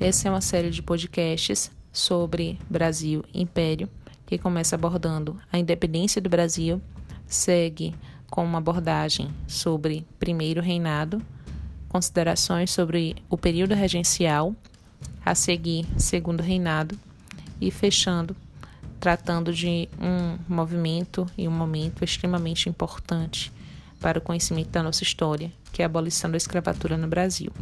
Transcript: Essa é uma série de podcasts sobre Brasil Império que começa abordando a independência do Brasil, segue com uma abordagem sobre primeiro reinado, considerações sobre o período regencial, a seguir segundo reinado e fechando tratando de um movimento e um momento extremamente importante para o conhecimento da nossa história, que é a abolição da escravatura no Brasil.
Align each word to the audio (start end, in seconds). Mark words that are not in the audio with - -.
Essa 0.00 0.28
é 0.28 0.30
uma 0.30 0.40
série 0.40 0.70
de 0.70 0.80
podcasts 0.80 1.70
sobre 1.92 2.58
Brasil 2.70 3.24
Império 3.34 3.88
que 4.24 4.38
começa 4.38 4.76
abordando 4.76 5.40
a 5.52 5.58
independência 5.58 6.20
do 6.20 6.28
Brasil, 6.28 6.80
segue 7.26 7.94
com 8.30 8.44
uma 8.44 8.58
abordagem 8.58 9.30
sobre 9.46 10.06
primeiro 10.18 10.60
reinado, 10.60 11.20
considerações 11.88 12.70
sobre 12.70 13.16
o 13.28 13.36
período 13.36 13.74
regencial, 13.74 14.54
a 15.24 15.34
seguir 15.34 15.86
segundo 15.96 16.42
reinado 16.42 16.96
e 17.60 17.70
fechando 17.70 18.36
tratando 19.00 19.52
de 19.52 19.88
um 20.00 20.38
movimento 20.48 21.26
e 21.36 21.46
um 21.46 21.52
momento 21.52 22.04
extremamente 22.04 22.68
importante 22.68 23.52
para 24.00 24.18
o 24.18 24.22
conhecimento 24.22 24.70
da 24.70 24.82
nossa 24.82 25.02
história, 25.02 25.52
que 25.72 25.82
é 25.82 25.84
a 25.84 25.86
abolição 25.86 26.30
da 26.30 26.36
escravatura 26.36 26.96
no 26.96 27.06
Brasil. 27.06 27.52